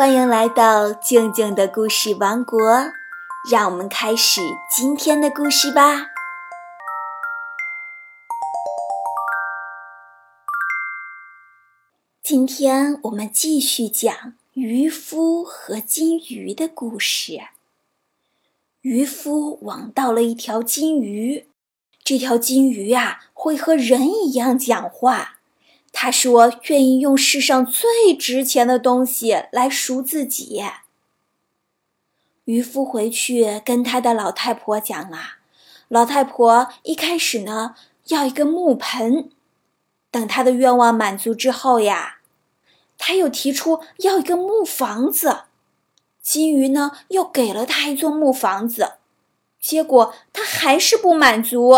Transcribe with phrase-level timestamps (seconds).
[0.00, 2.58] 欢迎来到静静的故事王国，
[3.50, 4.40] 让我们开始
[4.74, 6.06] 今天的故事吧。
[12.22, 17.38] 今天我们继续讲渔夫和金鱼的故事。
[18.80, 21.50] 渔夫网到了一条金鱼，
[22.02, 25.39] 这条金鱼啊会和人一样讲话。
[25.92, 30.64] 他说：“愿意用世上最值钱的东西来赎自己。”
[32.44, 35.38] 渔夫回去跟他的老太婆讲啊，
[35.88, 37.74] 老太婆一开始呢
[38.06, 39.30] 要一个木盆，
[40.10, 42.18] 等他的愿望满足之后呀，
[42.96, 45.42] 他又提出要一个木房子。
[46.22, 48.94] 金鱼呢又给了他一座木房子，
[49.60, 51.74] 结果他还是不满足，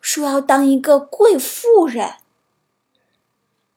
[0.00, 2.14] 说要当一个贵妇人。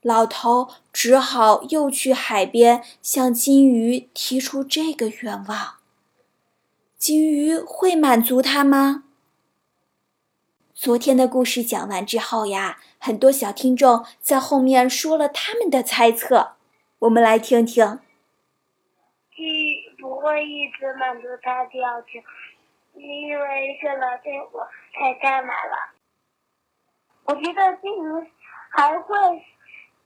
[0.05, 5.77] 老头只好又去海边向金鱼提出这个愿望。
[6.95, 9.05] 金鱼会满足他吗？
[10.75, 16.51] 昨天的故事讲完之后呀，很多小听众在后面说了他们的猜测，
[16.99, 17.99] 我们来听听。
[19.35, 22.09] 金鱼不会一直满足他的要求，
[22.93, 25.95] 因为这老太婆太贪婪了。
[27.23, 28.31] 我觉得金鱼
[28.69, 29.43] 还会。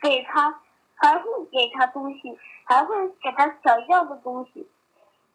[0.02, 0.62] 给他
[0.96, 4.68] 还会给他东西，还会给他想要的东西，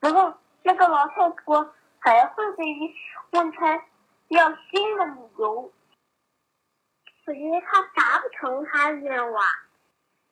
[0.00, 2.62] 然后那个老太婆还会给
[3.30, 3.82] 问他
[4.28, 5.72] 要新的理由。
[7.26, 9.44] 我觉得他达不成他愿望，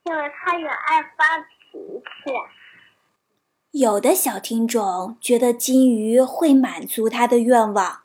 [0.04, 2.32] 因为他也爱发脾气。
[3.70, 8.02] 有的小听众觉得金鱼会满足他的愿望，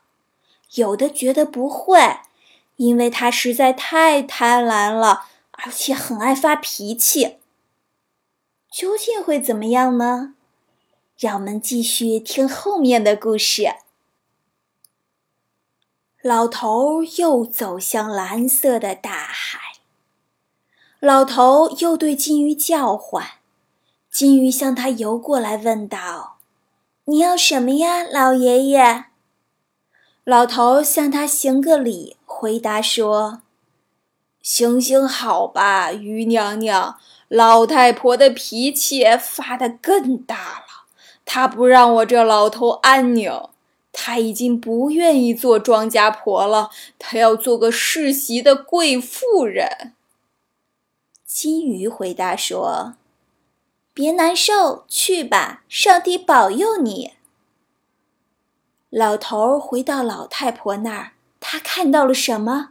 [0.76, 2.20] 有的觉得不会，
[2.76, 5.26] 因为他实在太贪婪了。
[5.64, 7.38] 而且很爱发脾气，
[8.70, 10.34] 究竟会怎么样呢？
[11.18, 13.74] 让我们继续听后面的故事。
[16.22, 19.58] 老头又走向蓝色的大海。
[21.00, 23.24] 老头又对金鱼叫唤，
[24.10, 26.38] 金鱼向他游过来，问道
[27.06, 29.06] ：“你要什么呀，老爷爷？”
[30.22, 33.42] 老头向他行个礼，回答说。
[34.42, 36.98] 行行好吧，鱼娘娘。
[37.28, 40.86] 老太婆的脾气发得更大了，
[41.26, 43.30] 她不让我这老头安宁。
[43.92, 49.92] 她已经不愿意做庄稼婆了，她要做个世袭的贵妇人。
[51.26, 52.94] 金鱼回答说
[53.92, 57.12] ：“别难受，去吧，上帝保佑你。”
[58.88, 62.70] 老头回到老太婆那儿，他看到了什么？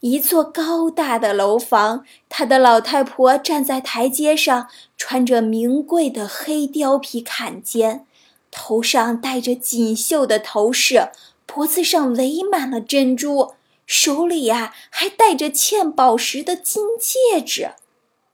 [0.00, 8.06] 一座高大的楼房，他的老太婆站在台阶上，穿着名贵的黑貂皮坎肩，
[8.50, 11.10] 头上戴着锦绣的头饰，
[11.44, 13.52] 脖子上围满了珍珠，
[13.84, 17.72] 手里呀还戴着嵌宝石的金戒指，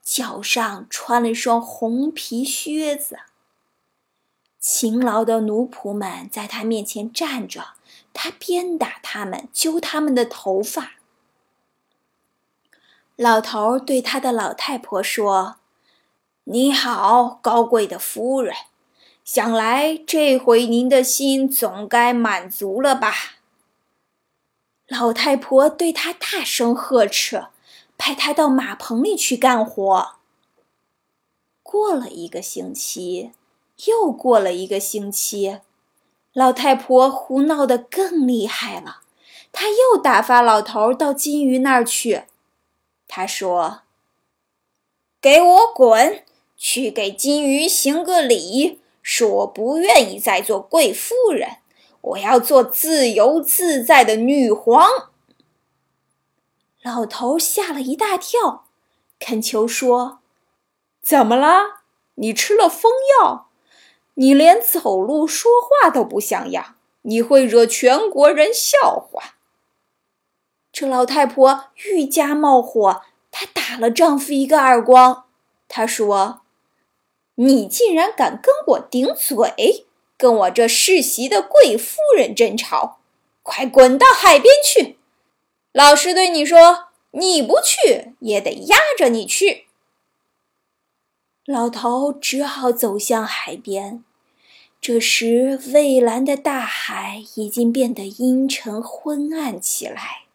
[0.01, 3.17] 脚上穿了双红皮靴子。
[4.57, 7.71] 勤劳的奴仆们在他面前站着，
[8.13, 10.93] 他鞭打他们，揪他们的头发。
[13.17, 15.55] 老头对他的老太婆说
[16.45, 18.53] ：“你好，高贵的夫人，
[19.25, 23.11] 想来这回您的心总该满足了吧？”
[24.87, 27.47] 老太婆对他大声呵斥，
[27.97, 30.11] 派他到马棚里去干活。
[31.63, 33.31] 过了一个星期，
[33.87, 35.61] 又过了一个星期，
[36.33, 39.01] 老太婆胡闹得更厉害了，
[39.51, 42.25] 她又打发老头到金鱼那儿去。
[43.07, 43.81] 他说
[45.21, 46.23] ：“给我滚，
[46.55, 51.57] 去给金鱼行个礼，说我不愿意再做贵妇人，
[52.01, 54.87] 我要做自由自在的女皇。”
[56.83, 58.65] 老头吓了一大跳，
[59.19, 60.19] 恳求说
[61.01, 61.81] ：“怎么了？
[62.15, 63.49] 你吃了疯药？
[64.15, 69.35] 你连走路说话都不像样，你会惹全国人笑话。”
[70.79, 73.01] 这老太婆愈加冒火，
[73.31, 75.25] 她打了丈夫一个耳光。
[75.67, 76.41] 她说
[77.33, 82.99] ：“你竟然敢跟我顶嘴，跟我这世袭的贵夫人争吵，
[83.41, 84.99] 快滚到海边去！
[85.71, 89.65] 老实对你说，你不去也得压着你去。”
[91.45, 94.03] 老头只好走向海边。
[94.79, 100.26] 这时，蔚蓝的大海已经变得阴沉昏暗起来。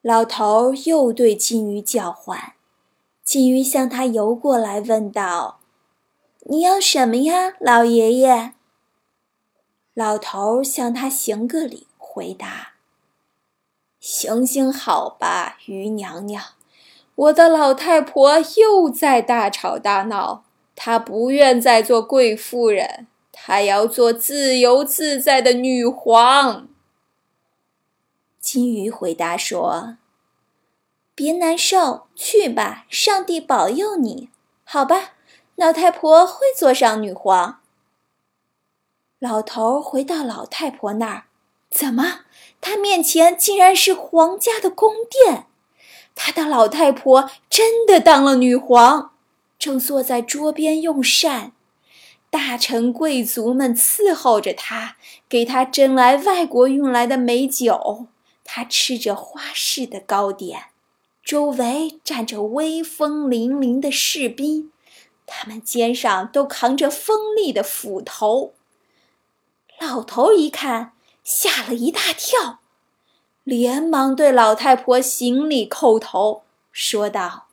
[0.00, 2.52] 老头又对金鱼叫唤，
[3.24, 5.58] 金鱼向他游过来，问道
[6.48, 8.52] ：“你要什么呀，老爷爷？”
[9.94, 12.74] 老头向他行个礼，回答
[13.98, 16.44] ：“行行好吧，鱼娘娘，
[17.16, 20.44] 我的老太婆又在大吵大闹，
[20.76, 26.68] 她不愿再做贵妇人，她要做自由自在的女皇。”
[28.40, 29.96] 金鱼回答说。
[31.14, 34.28] 别难受，去吧，上帝保佑你。
[34.64, 35.14] 好吧，
[35.56, 37.60] 老太婆会坐上女皇。
[39.18, 41.24] 老头回到老太婆那儿，
[41.70, 42.20] 怎么，
[42.60, 45.46] 他面前竟然是皇家的宫殿？
[46.14, 49.12] 他的老太婆真的当了女皇，
[49.58, 51.52] 正坐在桌边用膳，
[52.30, 54.96] 大臣贵族们伺候着她，
[55.28, 58.06] 给她斟来外国运来的美酒，
[58.50, 60.68] 他吃着花式的糕点。
[61.22, 64.72] 周围站着威风凛凛的士兵，
[65.26, 68.54] 他们肩上都扛着锋利的斧头。
[69.78, 70.92] 老头一看，
[71.22, 72.60] 吓了一大跳，
[73.44, 77.48] 连忙对老太婆行礼叩头，说道：“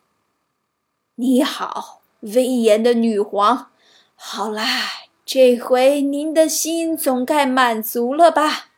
[1.16, 3.70] 你好，威严的女皇！
[4.16, 4.90] 好啦，
[5.26, 8.70] 这回您的心总该满足了吧？”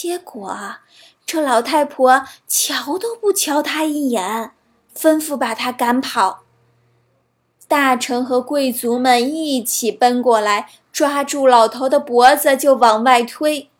[0.00, 0.76] 结果。
[1.26, 4.52] 这老太婆瞧都不瞧他一眼，
[4.96, 6.44] 吩咐把他赶跑。
[7.66, 13.70] 大臣和贵族们一起奔过来，抓住老头的脖子就往外推。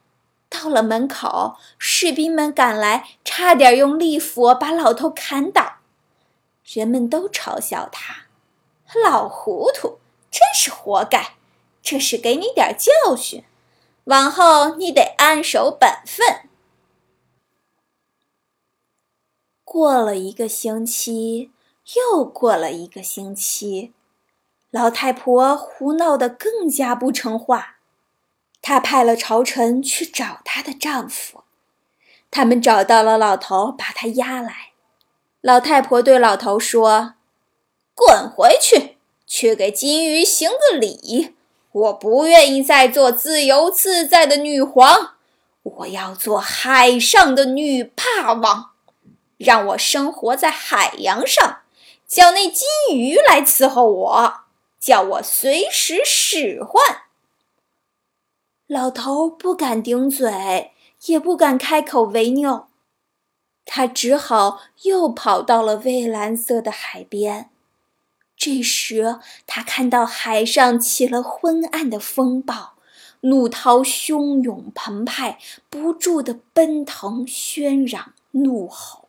[0.50, 5.74] 到了门口，士兵们赶来，差点用利斧把老头砍倒。
[6.64, 8.24] 人们都嘲笑他
[9.06, 9.98] ：“老糊涂，
[10.32, 11.34] 真是活该！
[11.80, 13.44] 这是给你点教训，
[14.08, 16.48] 往后你得安守本分。”
[19.64, 21.52] 过了一个星期，
[22.12, 23.92] 又过了一个星期，
[24.70, 27.76] 老太婆胡闹得更加不成话。
[28.60, 31.44] 她派了朝臣去找她的丈夫，
[32.30, 34.72] 他们找到了老头，把他押来。
[35.40, 37.14] 老太婆对老头说
[37.94, 38.96] ：“滚回去，
[39.26, 41.36] 去给金鱼行个礼。
[41.78, 45.14] 我不愿意再做自由自在的女皇，
[45.62, 48.70] 我要做海上的女霸王。”
[49.38, 51.60] 让我生活在海洋上，
[52.08, 54.40] 叫那金鱼来伺候我，
[54.80, 57.02] 叫我随时使唤。
[58.66, 60.72] 老头不敢顶嘴，
[61.06, 62.66] 也不敢开口违拗，
[63.64, 67.50] 他只好又跑到了蔚蓝色的海边。
[68.38, 69.18] 这时，
[69.48, 72.74] 他看到海上起了昏暗的风暴，
[73.22, 79.08] 怒涛汹涌澎湃，不住地奔腾、喧嚷、怒吼。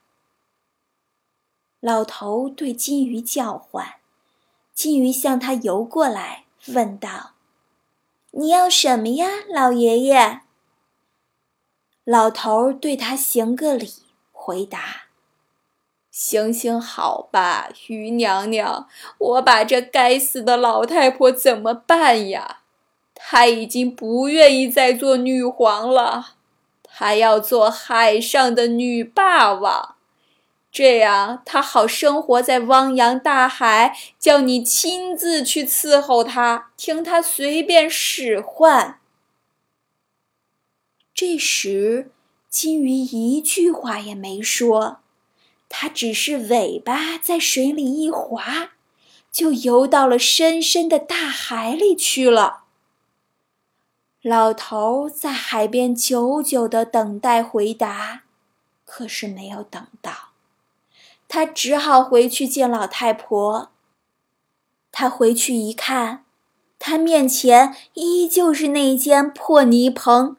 [1.79, 3.97] 老头对金鱼叫唤，
[4.73, 7.33] 金鱼向他游过来，问道
[8.31, 10.41] ：“你要什么呀，老爷爷？”
[12.03, 13.93] 老头对他行个礼，
[14.31, 15.03] 回答
[16.21, 22.57] ：“行行好吧，鱼娘娘，我把这该死的老太婆怎么办呀？
[23.15, 26.33] 她已经不愿意再做女皇了，
[26.83, 29.95] 她要做海上的女霸王。”
[30.69, 38.99] 这样，她好生活在汪洋大海，叫你亲自去伺候她，听她随便使唤。
[41.13, 42.11] 这时，
[42.49, 44.99] 金鱼一句话也没说，
[45.69, 48.71] 它只是尾巴在水里一划，
[49.31, 52.63] 就游到了深深的大海里去了。
[54.21, 58.23] 老头在海边久久的等待回答，
[58.85, 60.29] 可是没有等到。
[61.29, 63.69] 他只好回去见老太婆。
[64.91, 66.25] 他回去一看，
[66.79, 70.35] 他面前依旧是那间破泥棚，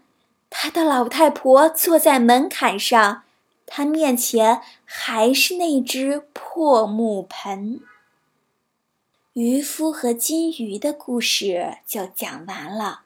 [0.50, 3.22] 他的老太婆坐在门槛上，
[3.72, 7.80] 他面前还是那只破木盆。
[9.34, 13.02] 渔夫和金鱼的故事就讲完了。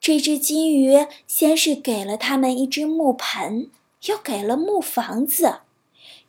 [0.00, 3.70] 这只金鱼先是给了他们一只木盆，
[4.06, 5.60] 又给了木房子。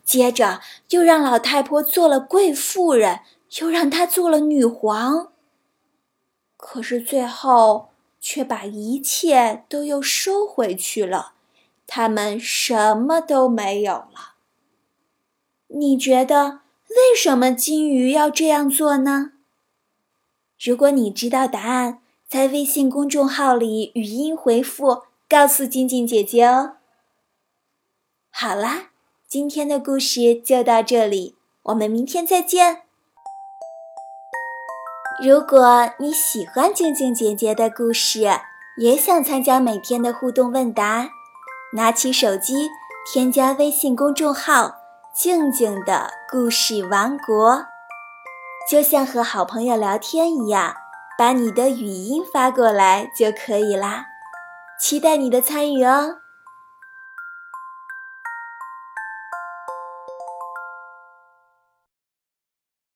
[0.04, 3.22] 接着又让老太婆做了贵妇人，
[3.60, 5.34] 又让她做了女皇。
[6.56, 7.90] 可是最后
[8.22, 11.34] 却把一切都又收回去了，
[11.88, 14.36] 他们什么都没有了。
[15.68, 19.32] 你觉得为什么金鱼要这样做呢？
[20.60, 26.74] 如果你知道答案，在微信公众号里语音回复告诉静静姐姐哦。
[28.30, 28.90] 好啦。
[29.30, 32.84] 今天的故事就到这里，我们明天再见。
[35.22, 38.22] 如果你喜欢静静姐姐的故事，
[38.78, 41.10] 也想参加每天的互动问答，
[41.74, 42.70] 拿起手机
[43.12, 44.76] 添加微信公众号
[45.14, 47.66] “静静的故事王国”，
[48.70, 50.74] 就像和好朋友聊天一样，
[51.18, 54.06] 把你的语音发过来就可以啦。
[54.80, 56.18] 期待你的参与哦！